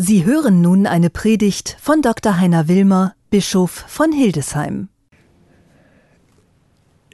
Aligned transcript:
Sie 0.00 0.24
hören 0.24 0.60
nun 0.60 0.86
eine 0.86 1.10
Predigt 1.10 1.76
von 1.80 2.02
Dr. 2.02 2.38
Heiner 2.38 2.68
Wilmer, 2.68 3.16
Bischof 3.30 3.84
von 3.88 4.12
Hildesheim. 4.12 4.90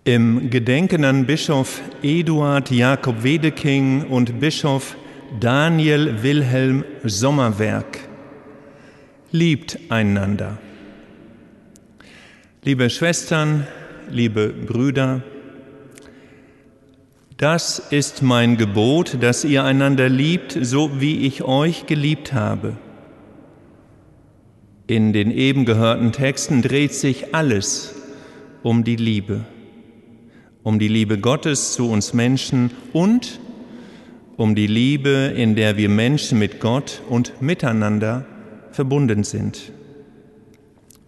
Im 0.05 0.51
Gedenken 0.51 1.07
an 1.07 1.25
Bischof 1.25 1.81
Eduard 2.03 2.71
Jakob 2.71 3.25
Wedeking 3.25 4.03
und 4.09 4.39
Bischof 4.39 4.97
Daniel 5.41 6.23
Wilhelm 6.23 6.85
Sommerwerk. 7.05 8.01
Liebt 9.33 9.79
einander. 9.89 10.59
Liebe 12.65 12.91
Schwestern, 12.91 13.67
liebe 14.11 14.49
Brüder, 14.51 15.23
das 17.37 17.79
ist 17.79 18.23
mein 18.23 18.57
Gebot, 18.57 19.19
dass 19.21 19.45
ihr 19.45 19.65
einander 19.65 20.09
liebt, 20.09 20.57
so 20.61 21.01
wie 21.01 21.27
ich 21.27 21.43
euch 21.43 21.87
geliebt 21.87 22.33
habe. 22.33 22.77
In 24.87 25.13
den 25.13 25.31
eben 25.31 25.65
gehörten 25.65 26.13
Texten 26.13 26.63
dreht 26.63 26.95
sich 26.95 27.35
alles 27.35 27.95
um 28.63 28.85
die 28.85 28.97
Liebe, 28.97 29.45
um 30.63 30.79
die 30.79 30.89
Liebe 30.89 31.19
Gottes 31.19 31.73
zu 31.73 31.91
uns 31.91 32.13
Menschen 32.13 32.71
und 32.93 33.41
um 34.37 34.55
die 34.55 34.67
Liebe, 34.67 35.33
in 35.37 35.57
der 35.57 35.77
wir 35.77 35.89
Menschen 35.89 36.39
mit 36.39 36.61
Gott 36.61 37.03
und 37.09 37.41
miteinander 37.41 38.27
verbunden 38.73 39.25
sind. 39.25 39.73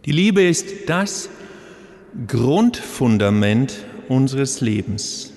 Die 0.07 0.13
Liebe 0.13 0.43
ist 0.43 0.89
das 0.89 1.29
Grundfundament 2.27 3.85
unseres 4.09 4.61
Lebens. 4.61 5.36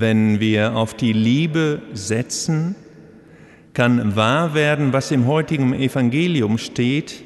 Wenn 0.00 0.40
wir 0.40 0.76
auf 0.76 0.94
die 0.94 1.12
Liebe 1.12 1.82
setzen, 1.92 2.74
kann 3.74 4.16
wahr 4.16 4.54
werden, 4.54 4.94
was 4.94 5.10
im 5.10 5.26
heutigen 5.26 5.74
Evangelium 5.74 6.56
steht, 6.56 7.22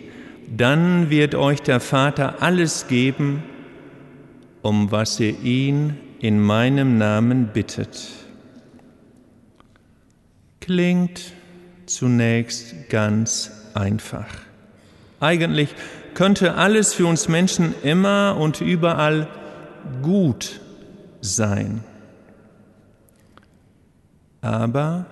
dann 0.57 1.09
wird 1.09 1.37
euch 1.37 1.63
der 1.63 1.79
Vater 1.79 2.43
alles 2.43 2.89
geben, 2.89 3.45
um 4.63 4.91
was 4.91 5.21
ihr 5.21 5.41
ihn 5.41 5.97
in 6.19 6.41
meinem 6.41 6.99
Namen 6.99 7.51
bittet. 7.53 8.09
Klingt 10.61 11.33
zunächst 11.87 12.91
ganz 12.91 13.53
einfach. 13.75 14.27
Eigentlich 15.21 15.69
könnte 16.15 16.55
alles 16.55 16.93
für 16.93 17.07
uns 17.07 17.29
Menschen 17.29 17.73
immer 17.85 18.37
und 18.37 18.61
überall 18.61 19.29
gut 20.03 20.61
sein. 21.21 21.85
Aber 24.45 25.07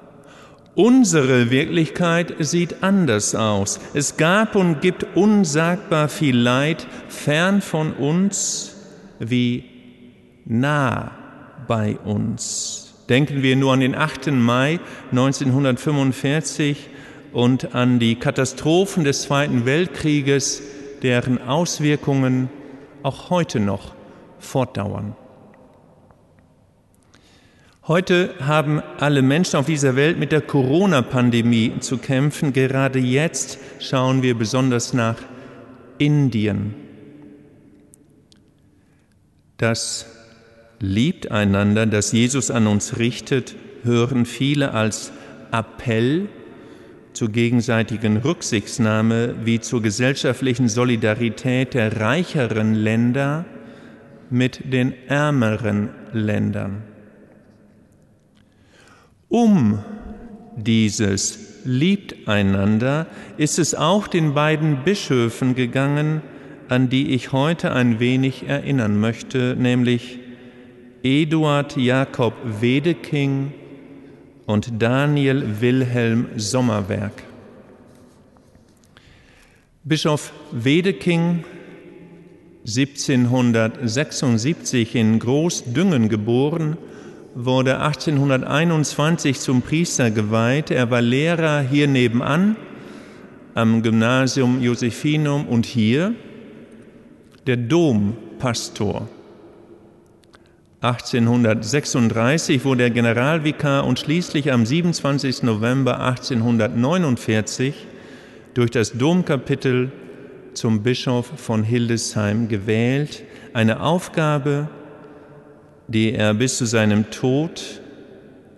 unsere 0.74 1.50
Wirklichkeit 1.50 2.34
sieht 2.38 2.82
anders 2.82 3.34
aus. 3.34 3.80
Es 3.94 4.18
gab 4.18 4.56
und 4.56 4.82
gibt 4.82 5.06
unsagbar 5.16 6.10
viel 6.10 6.36
Leid 6.36 6.86
fern 7.08 7.62
von 7.62 7.94
uns 7.94 8.76
wie 9.18 9.64
nah 10.44 11.12
bei 11.66 11.96
uns. 12.04 12.92
Denken 13.08 13.42
wir 13.42 13.56
nur 13.56 13.72
an 13.72 13.80
den 13.80 13.94
8. 13.94 14.32
Mai 14.32 14.80
1945 15.12 16.90
und 17.32 17.74
an 17.74 17.98
die 17.98 18.16
Katastrophen 18.16 19.04
des 19.04 19.22
Zweiten 19.22 19.64
Weltkrieges, 19.64 20.62
deren 21.02 21.40
Auswirkungen 21.40 22.50
auch 23.02 23.30
heute 23.30 23.60
noch 23.60 23.94
fortdauern. 24.38 25.16
Heute 27.88 28.32
haben 28.38 28.80
alle 29.00 29.22
Menschen 29.22 29.56
auf 29.56 29.66
dieser 29.66 29.96
Welt 29.96 30.16
mit 30.16 30.30
der 30.30 30.40
Corona-Pandemie 30.40 31.80
zu 31.80 31.98
kämpfen. 31.98 32.52
Gerade 32.52 33.00
jetzt 33.00 33.58
schauen 33.80 34.22
wir 34.22 34.38
besonders 34.38 34.92
nach 34.92 35.16
Indien. 35.98 36.76
Das 39.56 40.06
liebt 40.78 41.32
einander, 41.32 41.86
das 41.86 42.12
Jesus 42.12 42.52
an 42.52 42.68
uns 42.68 42.98
richtet, 42.98 43.56
hören 43.82 44.26
viele 44.26 44.74
als 44.74 45.10
Appell 45.50 46.28
zur 47.14 47.30
gegenseitigen 47.30 48.18
Rücksichtnahme 48.18 49.34
wie 49.44 49.58
zur 49.58 49.82
gesellschaftlichen 49.82 50.68
Solidarität 50.68 51.74
der 51.74 52.00
reicheren 52.00 52.74
Länder 52.74 53.44
mit 54.30 54.72
den 54.72 54.94
ärmeren 55.08 55.90
Ländern. 56.12 56.91
Um 59.32 59.80
dieses 60.56 61.64
liebt 61.64 62.28
einander 62.28 63.06
ist 63.38 63.58
es 63.58 63.74
auch 63.74 64.06
den 64.06 64.34
beiden 64.34 64.84
Bischöfen 64.84 65.54
gegangen, 65.54 66.20
an 66.68 66.90
die 66.90 67.14
ich 67.14 67.32
heute 67.32 67.72
ein 67.72 67.98
wenig 67.98 68.46
erinnern 68.46 69.00
möchte, 69.00 69.56
nämlich 69.58 70.18
Eduard 71.02 71.78
Jakob 71.78 72.34
Wedeking 72.60 73.54
und 74.44 74.82
Daniel 74.82 75.60
Wilhelm 75.60 76.26
Sommerwerk. 76.36 77.22
Bischof 79.82 80.30
Wedeking, 80.50 81.46
1776 82.66 84.94
in 84.94 85.18
Großdüngen 85.18 86.10
geboren, 86.10 86.76
wurde 87.34 87.80
1821 87.80 89.40
zum 89.40 89.62
Priester 89.62 90.10
geweiht. 90.10 90.70
Er 90.70 90.90
war 90.90 91.00
Lehrer 91.00 91.60
hier 91.60 91.88
nebenan 91.88 92.56
am 93.54 93.82
Gymnasium 93.82 94.62
Josephinum 94.62 95.46
und 95.46 95.66
hier 95.66 96.14
der 97.46 97.56
Dompastor. 97.56 99.08
1836 100.80 102.64
wurde 102.64 102.84
er 102.84 102.90
Generalvikar 102.90 103.86
und 103.86 104.00
schließlich 104.00 104.52
am 104.52 104.66
27. 104.66 105.44
November 105.44 106.00
1849 106.00 107.74
durch 108.54 108.70
das 108.70 108.92
Domkapitel 108.92 109.92
zum 110.54 110.82
Bischof 110.82 111.30
von 111.36 111.62
Hildesheim 111.62 112.48
gewählt. 112.48 113.22
Eine 113.52 113.80
Aufgabe, 113.80 114.68
die 115.92 116.14
er 116.14 116.34
bis 116.34 116.56
zu 116.56 116.64
seinem 116.64 117.10
Tod 117.10 117.80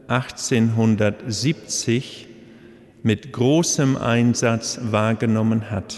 1870 0.08 2.28
mit 3.02 3.32
großem 3.32 3.96
Einsatz 3.96 4.78
wahrgenommen 4.82 5.70
hat. 5.70 5.96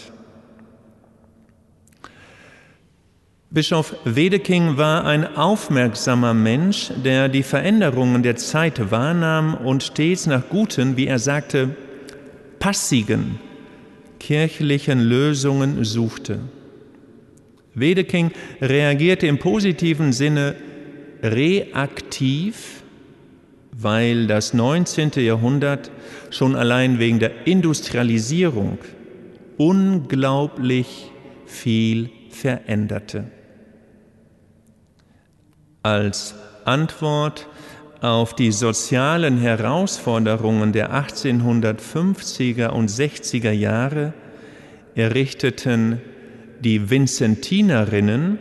Bischof 3.50 3.96
Wedeking 4.04 4.76
war 4.76 5.04
ein 5.04 5.36
aufmerksamer 5.36 6.34
Mensch, 6.34 6.92
der 7.04 7.28
die 7.28 7.44
Veränderungen 7.44 8.22
der 8.22 8.36
Zeit 8.36 8.90
wahrnahm 8.90 9.54
und 9.54 9.82
stets 9.82 10.26
nach 10.26 10.48
guten, 10.48 10.96
wie 10.96 11.06
er 11.06 11.18
sagte, 11.18 11.76
passigen 12.58 13.38
kirchlichen 14.18 15.00
Lösungen 15.00 15.84
suchte. 15.84 16.40
Wedeking 17.74 18.32
reagierte 18.60 19.26
im 19.26 19.38
positiven 19.38 20.12
Sinne 20.12 20.56
reaktiv, 21.32 22.82
weil 23.72 24.26
das 24.26 24.54
19. 24.54 25.12
Jahrhundert 25.16 25.90
schon 26.30 26.56
allein 26.56 26.98
wegen 26.98 27.18
der 27.18 27.46
Industrialisierung 27.46 28.78
unglaublich 29.58 31.10
viel 31.46 32.10
veränderte. 32.30 33.30
Als 35.82 36.34
Antwort 36.64 37.46
auf 38.00 38.34
die 38.34 38.52
sozialen 38.52 39.38
Herausforderungen 39.38 40.72
der 40.72 40.92
1850er 40.92 42.68
und 42.68 42.90
60er 42.90 43.52
Jahre 43.52 44.12
errichteten 44.94 46.00
die 46.60 46.90
Vincentinerinnen 46.90 48.38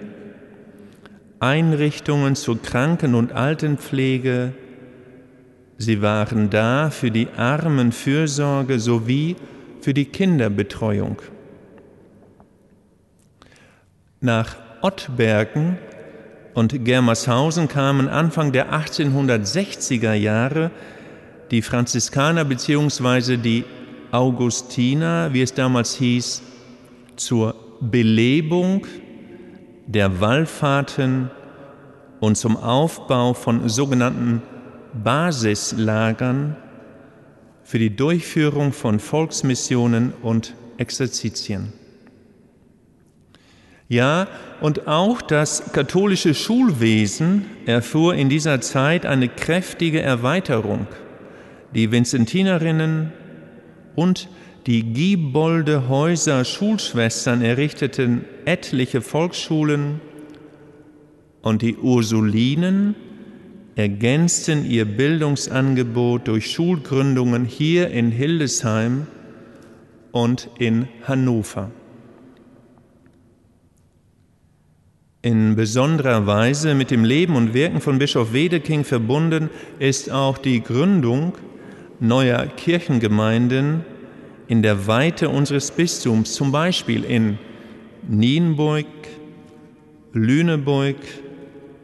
Einrichtungen 1.39 2.35
zur 2.35 2.61
Kranken- 2.61 3.15
und 3.15 3.33
Altenpflege. 3.33 4.53
Sie 5.77 6.01
waren 6.01 6.49
da 6.49 6.89
für 6.89 7.11
die 7.11 7.27
Armenfürsorge 7.35 8.79
sowie 8.79 9.35
für 9.81 9.93
die 9.93 10.05
Kinderbetreuung. 10.05 11.21
Nach 14.21 14.55
Ottbergen 14.81 15.77
und 16.53 16.85
Germershausen 16.85 17.67
kamen 17.67 18.07
Anfang 18.07 18.51
der 18.51 18.73
1860er 18.73 20.13
Jahre 20.13 20.71
die 21.51 21.61
Franziskaner 21.61 22.45
bzw. 22.45 23.37
die 23.37 23.65
Augustiner, 24.11 25.33
wie 25.33 25.41
es 25.41 25.53
damals 25.53 25.95
hieß, 25.95 26.41
zur 27.17 27.55
Belebung 27.81 28.87
der 29.87 30.19
Wallfahrten 30.19 31.29
und 32.19 32.35
zum 32.35 32.57
Aufbau 32.57 33.33
von 33.33 33.69
sogenannten 33.69 34.41
Basislagern 34.93 36.55
für 37.63 37.79
die 37.79 37.95
Durchführung 37.95 38.73
von 38.73 38.99
Volksmissionen 38.99 40.13
und 40.21 40.55
Exerzitien. 40.77 41.73
Ja, 43.87 44.27
und 44.61 44.87
auch 44.87 45.21
das 45.21 45.71
katholische 45.71 46.33
Schulwesen 46.33 47.45
erfuhr 47.65 48.15
in 48.15 48.29
dieser 48.29 48.61
Zeit 48.61 49.05
eine 49.05 49.29
kräftige 49.29 50.01
Erweiterung. 50.01 50.87
Die 51.75 51.91
Vinzentinerinnen 51.91 53.13
und 53.95 54.29
die 54.65 54.81
Gibolde 54.81 55.87
Häuser 55.89 56.43
Schulschwestern 56.43 57.41
errichteten 57.41 58.25
etliche 58.45 59.01
Volksschulen 59.01 60.01
und 61.41 61.61
die 61.61 61.75
Ursulinen 61.75 62.95
ergänzten 63.75 64.65
ihr 64.65 64.85
Bildungsangebot 64.85 66.27
durch 66.27 66.51
Schulgründungen 66.51 67.45
hier 67.45 67.91
in 67.91 68.09
Hildesheim 68.09 69.05
und 70.11 70.49
in 70.57 70.87
Hannover. 71.03 71.69
In 75.21 75.55
besonderer 75.55 76.25
Weise 76.25 76.73
mit 76.73 76.89
dem 76.89 77.03
Leben 77.03 77.35
und 77.35 77.53
Wirken 77.53 77.81
von 77.81 77.99
Bischof 77.99 78.33
Wedeking 78.33 78.83
verbunden 78.83 79.49
ist 79.77 80.11
auch 80.11 80.37
die 80.37 80.63
Gründung 80.63 81.33
neuer 81.99 82.45
Kirchengemeinden 82.47 83.85
in 84.47 84.61
der 84.61 84.87
Weite 84.87 85.29
unseres 85.29 85.71
Bistums, 85.71 86.33
zum 86.33 86.51
Beispiel 86.51 87.03
in 87.03 87.37
Nienburg, 88.07 88.85
Lüneburg, 90.13 90.97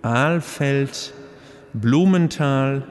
Ahlfeld, 0.01 1.13
Blumenthal, 1.73 2.83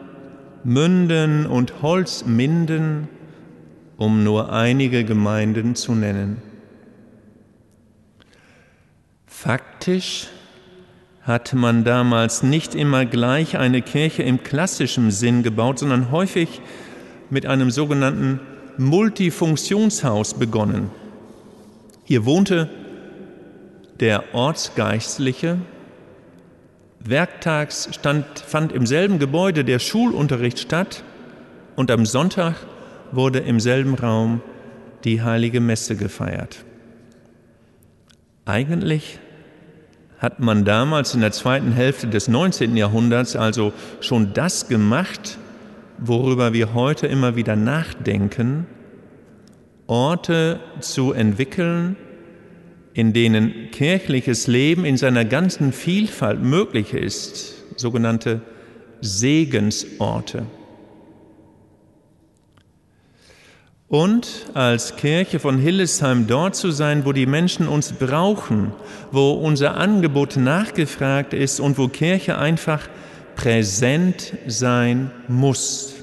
Münden 0.64 1.46
und 1.46 1.82
Holzminden, 1.82 3.08
um 3.96 4.24
nur 4.24 4.52
einige 4.52 5.04
Gemeinden 5.04 5.74
zu 5.74 5.94
nennen. 5.94 6.42
Faktisch 9.26 10.28
hat 11.22 11.54
man 11.54 11.84
damals 11.84 12.42
nicht 12.42 12.74
immer 12.74 13.06
gleich 13.06 13.56
eine 13.56 13.82
Kirche 13.82 14.22
im 14.22 14.42
klassischen 14.42 15.10
Sinn 15.10 15.42
gebaut, 15.42 15.78
sondern 15.78 16.10
häufig 16.10 16.60
mit 17.30 17.46
einem 17.46 17.70
sogenannten 17.70 18.40
Multifunktionshaus 18.80 20.32
begonnen. 20.32 20.90
Hier 22.04 22.24
wohnte 22.24 22.70
der 24.00 24.34
Ortsgeistliche, 24.34 25.58
werktags 26.98 27.90
stand, 27.92 28.24
fand 28.38 28.72
im 28.72 28.86
selben 28.86 29.18
Gebäude 29.18 29.66
der 29.66 29.80
Schulunterricht 29.80 30.58
statt 30.58 31.04
und 31.76 31.90
am 31.90 32.06
Sonntag 32.06 32.54
wurde 33.12 33.40
im 33.40 33.60
selben 33.60 33.96
Raum 33.96 34.40
die 35.04 35.20
heilige 35.20 35.60
Messe 35.60 35.94
gefeiert. 35.94 36.64
Eigentlich 38.46 39.18
hat 40.18 40.40
man 40.40 40.64
damals 40.64 41.14
in 41.14 41.20
der 41.20 41.32
zweiten 41.32 41.72
Hälfte 41.72 42.06
des 42.06 42.28
19. 42.28 42.78
Jahrhunderts 42.78 43.36
also 43.36 43.74
schon 44.00 44.32
das 44.32 44.68
gemacht, 44.68 45.36
worüber 46.00 46.52
wir 46.52 46.74
heute 46.74 47.06
immer 47.06 47.36
wieder 47.36 47.56
nachdenken, 47.56 48.66
Orte 49.86 50.60
zu 50.80 51.12
entwickeln, 51.12 51.96
in 52.94 53.12
denen 53.12 53.70
kirchliches 53.70 54.46
Leben 54.46 54.84
in 54.84 54.96
seiner 54.96 55.24
ganzen 55.24 55.72
Vielfalt 55.72 56.42
möglich 56.42 56.94
ist, 56.94 57.54
sogenannte 57.78 58.40
Segensorte. 59.00 60.46
und 63.90 64.46
als 64.54 64.94
Kirche 64.94 65.40
von 65.40 65.58
Hillesheim 65.58 66.28
dort 66.28 66.54
zu 66.54 66.70
sein, 66.70 67.04
wo 67.04 67.12
die 67.12 67.26
Menschen 67.26 67.66
uns 67.66 67.92
brauchen, 67.92 68.72
wo 69.10 69.32
unser 69.32 69.76
Angebot 69.76 70.36
nachgefragt 70.36 71.34
ist 71.34 71.58
und 71.58 71.76
wo 71.76 71.88
Kirche 71.88 72.38
einfach 72.38 72.88
präsent 73.40 74.34
sein 74.46 75.10
muss. 75.26 75.94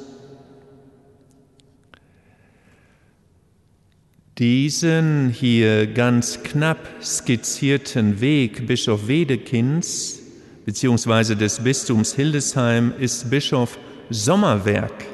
Diesen 4.39 5.29
hier 5.29 5.85
ganz 5.85 6.41
knapp 6.41 6.79
skizzierten 6.99 8.21
Weg 8.21 8.65
Bischof 8.65 9.07
Wedekinds 9.07 10.19
bzw. 10.65 11.35
des 11.35 11.59
Bistums 11.59 12.15
Hildesheim 12.15 12.93
ist 12.97 13.29
Bischof 13.29 13.77
Sommerwerk 14.09 15.05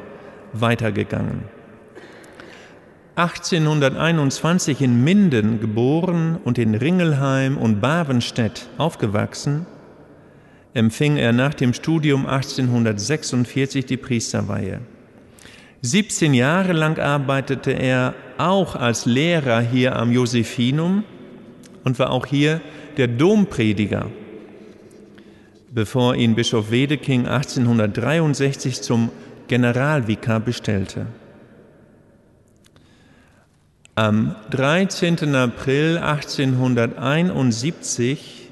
weitergegangen. 0.53 1.43
1821 3.15 4.79
in 4.79 5.03
Minden 5.03 5.59
geboren 5.59 6.39
und 6.45 6.57
in 6.57 6.73
Ringelheim 6.73 7.57
und 7.57 7.81
Bavenstedt 7.81 8.69
aufgewachsen, 8.77 9.65
empfing 10.73 11.17
er 11.17 11.33
nach 11.33 11.53
dem 11.53 11.73
Studium 11.73 12.25
1846 12.25 13.85
die 13.85 13.97
Priesterweihe. 13.97 14.79
17 15.81 16.33
Jahre 16.33 16.73
lang 16.73 16.97
arbeitete 16.97 17.71
er 17.71 18.15
auch 18.37 18.75
als 18.75 19.05
Lehrer 19.05 19.61
hier 19.61 19.95
am 19.95 20.11
Josephinum 20.11 21.03
und 21.83 21.99
war 21.99 22.11
auch 22.11 22.25
hier 22.25 22.61
der 22.97 23.07
Domprediger, 23.07 24.07
bevor 25.71 26.15
ihn 26.15 26.35
Bischof 26.35 26.71
Wedeking 26.71 27.27
1863 27.27 28.81
zum 28.81 29.09
Generalvikar 29.47 30.39
bestellte. 30.39 31.05
Am 33.95 34.35
13. 34.49 35.35
April 35.35 35.99
1871, 35.99 38.42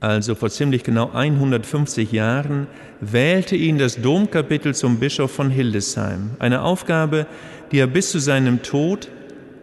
also 0.00 0.34
vor 0.34 0.50
ziemlich 0.50 0.84
genau 0.84 1.10
150 1.12 2.12
Jahren, 2.12 2.66
wählte 3.00 3.56
ihn 3.56 3.78
das 3.78 4.00
Domkapitel 4.00 4.74
zum 4.74 4.98
Bischof 5.00 5.32
von 5.32 5.50
Hildesheim. 5.50 6.30
Eine 6.38 6.62
Aufgabe, 6.62 7.26
die 7.72 7.78
er 7.78 7.86
bis 7.86 8.10
zu 8.10 8.18
seinem 8.18 8.62
Tod 8.62 9.08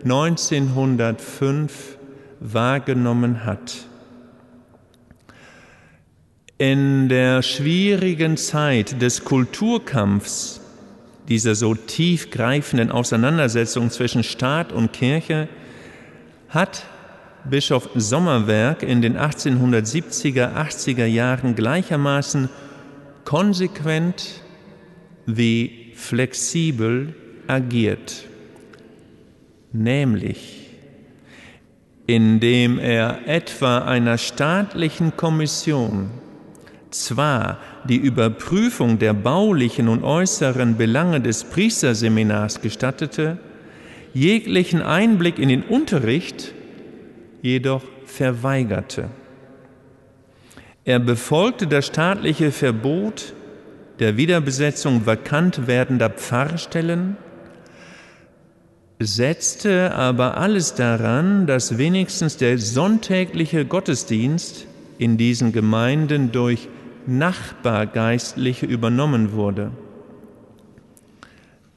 1905 0.04 1.98
wahrgenommen 2.40 3.46
hat. 3.46 3.88
In 6.58 7.10
der 7.10 7.42
schwierigen 7.42 8.38
Zeit 8.38 9.02
des 9.02 9.24
Kulturkampfs 9.26 10.62
dieser 11.28 11.56
so 11.56 11.74
tiefgreifenden 11.76 12.92
Auseinandersetzung 12.92 13.90
zwischen 13.90 14.24
Staat 14.24 14.72
und 14.72 14.94
Kirche 14.94 15.48
hat 16.50 16.84
Bischof 17.50 17.90
Sommerwerk 17.94 18.82
in 18.82 19.02
den 19.02 19.18
1870er, 19.18 20.56
80er 20.56 21.06
Jahren 21.06 21.56
gleichermaßen 21.56 22.50
konsequent 23.24 24.42
wie 25.25 25.92
flexibel 25.96 27.14
agiert, 27.48 28.25
nämlich 29.72 30.70
indem 32.08 32.78
er 32.78 33.28
etwa 33.28 33.80
einer 33.80 34.18
staatlichen 34.18 35.18
Kommission 35.18 36.12
zwar 36.92 37.58
die 37.88 37.98
Überprüfung 37.98 39.00
der 39.00 39.14
baulichen 39.14 39.88
und 39.88 40.04
äußeren 40.04 40.78
Belange 40.78 41.22
des 41.22 41.44
Priesterseminars 41.44 42.62
gestattete, 42.62 43.38
jeglichen 44.14 44.82
Einblick 44.82 45.40
in 45.40 45.50
den 45.50 45.64
Unterricht 45.64 46.54
jedoch 47.46 47.84
verweigerte. 48.06 49.10
Er 50.84 51.00
befolgte 51.00 51.68
das 51.68 51.86
staatliche 51.86 52.52
Verbot 52.52 53.34
der 54.00 54.18
Wiederbesetzung 54.18 55.06
vakant 55.06 55.68
werdender 55.68 56.10
Pfarrstellen, 56.10 57.18
setzte 59.00 59.94
aber 59.94 60.38
alles 60.38 60.74
daran, 60.74 61.46
dass 61.46 61.78
wenigstens 61.78 62.38
der 62.38 62.58
sonntägliche 62.58 63.66
Gottesdienst 63.66 64.66
in 64.98 65.18
diesen 65.18 65.52
Gemeinden 65.52 66.32
durch 66.32 66.68
Nachbargeistliche 67.06 68.66
übernommen 68.66 69.34
wurde. 69.34 69.72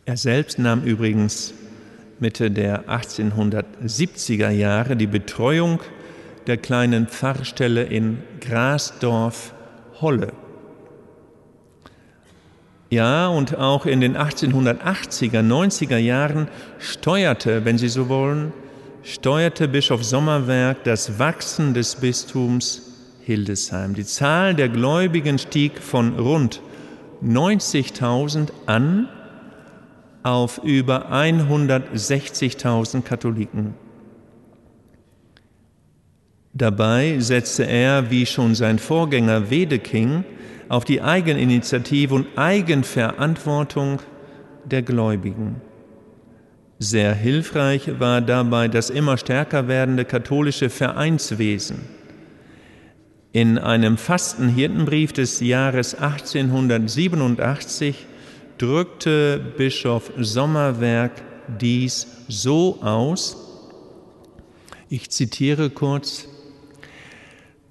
Er 0.06 0.16
selbst 0.16 0.58
nahm 0.58 0.84
übrigens 0.84 1.52
Mitte 2.20 2.50
der 2.50 2.88
1870er 2.88 4.50
Jahre 4.50 4.96
die 4.96 5.06
Betreuung 5.06 5.80
der 6.46 6.56
kleinen 6.56 7.06
Pfarrstelle 7.06 7.84
in 7.84 8.18
Grasdorf 8.40 9.54
Holle. 10.00 10.32
Ja, 12.90 13.28
und 13.28 13.56
auch 13.56 13.84
in 13.84 14.00
den 14.00 14.16
1880er, 14.16 15.42
90er 15.42 15.98
Jahren 15.98 16.48
steuerte, 16.78 17.64
wenn 17.64 17.76
Sie 17.76 17.88
so 17.88 18.08
wollen, 18.08 18.52
steuerte 19.02 19.68
Bischof 19.68 20.02
Sommerwerk 20.02 20.84
das 20.84 21.18
Wachsen 21.18 21.74
des 21.74 21.96
Bistums 21.96 22.82
Hildesheim. 23.22 23.94
Die 23.94 24.06
Zahl 24.06 24.54
der 24.54 24.70
Gläubigen 24.70 25.38
stieg 25.38 25.78
von 25.78 26.18
rund 26.18 26.62
90.000 27.22 28.48
an 28.64 29.08
auf 30.22 30.60
über 30.64 31.12
160.000 31.12 33.02
Katholiken. 33.02 33.74
Dabei 36.52 37.20
setzte 37.20 37.64
er, 37.64 38.10
wie 38.10 38.26
schon 38.26 38.54
sein 38.54 38.78
Vorgänger 38.78 39.50
Wedeking, 39.50 40.24
auf 40.68 40.84
die 40.84 41.00
Eigeninitiative 41.00 42.14
und 42.14 42.26
Eigenverantwortung 42.36 44.00
der 44.64 44.82
Gläubigen. 44.82 45.62
Sehr 46.80 47.14
hilfreich 47.14 47.98
war 47.98 48.20
dabei 48.20 48.68
das 48.68 48.90
immer 48.90 49.16
stärker 49.16 49.68
werdende 49.68 50.04
katholische 50.04 50.68
Vereinswesen. 50.68 51.80
In 53.32 53.58
einem 53.58 53.98
Fastenhirtenbrief 53.98 55.12
des 55.12 55.40
Jahres 55.40 55.94
1887 55.94 58.06
drückte 58.58 59.40
Bischof 59.56 60.12
Sommerwerk 60.18 61.12
dies 61.60 62.06
so 62.28 62.78
aus, 62.82 63.36
ich 64.90 65.10
zitiere 65.10 65.70
kurz, 65.70 66.28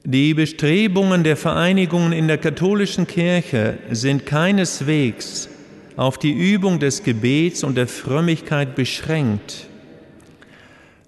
die 0.04 0.34
Bestrebungen 0.34 1.24
der 1.24 1.36
Vereinigungen 1.36 2.14
in 2.14 2.28
der 2.28 2.38
katholischen 2.38 3.08
Kirche 3.08 3.78
sind 3.92 4.26
keineswegs 4.26 5.50
auf 5.98 6.18
die 6.18 6.32
Übung 6.32 6.80
des 6.80 7.04
Gebets 7.04 7.64
und 7.64 7.76
der 7.76 7.88
Frömmigkeit 7.88 8.76
beschränkt. 8.76 9.68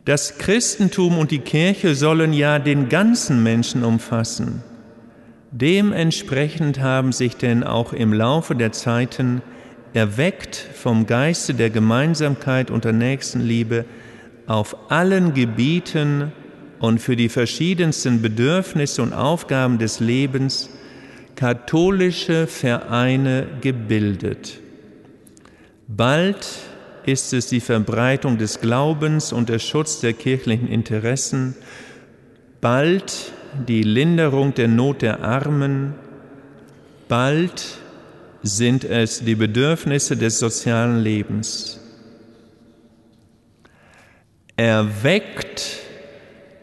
Das 0.03 0.37
Christentum 0.37 1.17
und 1.17 1.31
die 1.31 1.39
Kirche 1.39 1.95
sollen 1.95 2.33
ja 2.33 2.59
den 2.59 2.89
ganzen 2.89 3.43
Menschen 3.43 3.83
umfassen. 3.83 4.63
Dementsprechend 5.51 6.79
haben 6.79 7.11
sich 7.11 7.35
denn 7.35 7.63
auch 7.63 7.93
im 7.93 8.11
Laufe 8.11 8.55
der 8.55 8.71
Zeiten 8.71 9.41
erweckt 9.93 10.55
vom 10.55 11.05
Geiste 11.05 11.53
der 11.53 11.69
Gemeinsamkeit 11.69 12.71
und 12.71 12.85
der 12.85 12.93
Nächstenliebe 12.93 13.85
auf 14.47 14.91
allen 14.91 15.33
Gebieten 15.33 16.31
und 16.79 16.99
für 16.99 17.15
die 17.15 17.29
verschiedensten 17.29 18.21
Bedürfnisse 18.21 19.01
und 19.01 19.13
Aufgaben 19.13 19.77
des 19.77 19.99
Lebens 19.99 20.69
katholische 21.35 22.47
Vereine 22.47 23.47
gebildet. 23.61 24.59
Bald 25.87 26.47
ist 27.05 27.33
es 27.33 27.47
die 27.47 27.59
Verbreitung 27.59 28.37
des 28.37 28.61
Glaubens 28.61 29.33
und 29.33 29.49
der 29.49 29.59
Schutz 29.59 29.99
der 30.01 30.13
kirchlichen 30.13 30.67
Interessen, 30.67 31.55
bald 32.61 33.31
die 33.67 33.83
Linderung 33.83 34.53
der 34.53 34.67
Not 34.67 35.01
der 35.01 35.23
Armen, 35.23 35.95
bald 37.07 37.78
sind 38.43 38.83
es 38.83 39.23
die 39.23 39.35
Bedürfnisse 39.35 40.15
des 40.15 40.39
sozialen 40.39 40.99
Lebens. 40.99 41.79
Erweckt 44.55 45.79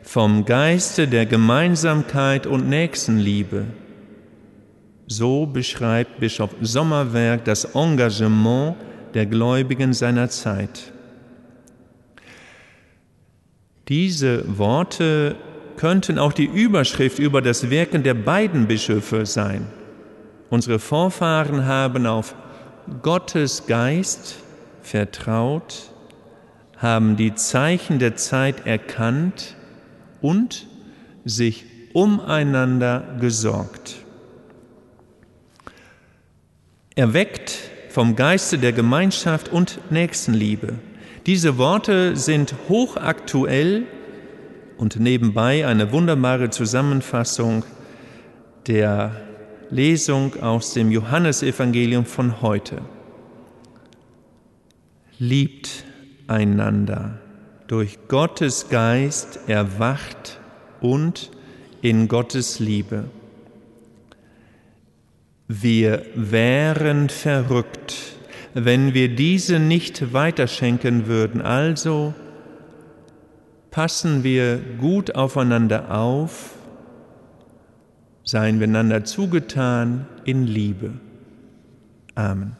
vom 0.02 0.44
Geiste 0.44 1.08
der 1.08 1.26
Gemeinsamkeit 1.26 2.46
und 2.46 2.68
Nächstenliebe, 2.68 3.66
so 5.06 5.46
beschreibt 5.46 6.20
Bischof 6.20 6.50
Sommerwerk 6.60 7.44
das 7.44 7.64
Engagement 7.74 8.76
der 9.14 9.26
Gläubigen 9.26 9.92
seiner 9.92 10.28
Zeit. 10.28 10.92
Diese 13.88 14.58
Worte 14.58 15.36
könnten 15.76 16.18
auch 16.18 16.32
die 16.32 16.46
Überschrift 16.46 17.18
über 17.18 17.40
das 17.40 17.70
Wirken 17.70 18.02
der 18.02 18.14
beiden 18.14 18.66
Bischöfe 18.66 19.26
sein. 19.26 19.66
Unsere 20.48 20.78
Vorfahren 20.78 21.66
haben 21.66 22.06
auf 22.06 22.34
Gottes 23.02 23.66
Geist 23.66 24.36
vertraut, 24.80 25.90
haben 26.76 27.16
die 27.16 27.34
Zeichen 27.34 27.98
der 27.98 28.16
Zeit 28.16 28.64
erkannt 28.66 29.56
und 30.20 30.66
sich 31.24 31.64
umeinander 31.94 33.16
gesorgt. 33.20 33.96
Erweckt 36.94 37.58
vom 37.88 38.14
Geiste 38.14 38.58
der 38.58 38.72
Gemeinschaft 38.72 39.48
und 39.48 39.80
Nächstenliebe. 39.90 40.74
Diese 41.26 41.58
Worte 41.58 42.14
sind 42.14 42.54
hochaktuell 42.68 43.84
und 44.76 45.00
nebenbei 45.00 45.66
eine 45.66 45.90
wunderbare 45.90 46.50
Zusammenfassung 46.50 47.64
der 48.66 49.25
Lesung 49.70 50.40
aus 50.42 50.74
dem 50.74 50.90
Johannesevangelium 50.90 52.04
von 52.04 52.40
heute. 52.40 52.82
Liebt 55.18 55.84
einander 56.28 57.18
durch 57.66 57.98
Gottes 58.08 58.68
Geist 58.68 59.40
erwacht 59.48 60.38
und 60.80 61.30
in 61.82 62.08
Gottes 62.08 62.60
Liebe. 62.60 63.04
Wir 65.48 66.04
wären 66.14 67.08
verrückt, 67.08 67.94
wenn 68.54 68.94
wir 68.94 69.14
diese 69.14 69.58
nicht 69.58 70.12
weiterschenken 70.12 71.06
würden. 71.06 71.40
Also 71.40 72.14
passen 73.70 74.24
wir 74.24 74.58
gut 74.80 75.14
aufeinander 75.14 75.94
auf, 75.94 76.55
seien 78.26 78.58
wir 78.58 78.66
einander 78.66 79.04
zugetan 79.04 80.06
in 80.24 80.46
Liebe. 80.46 80.92
Amen. 82.16 82.56